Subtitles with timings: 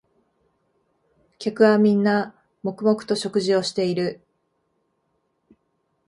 [1.37, 4.19] 客はみんな黙々と食事をしている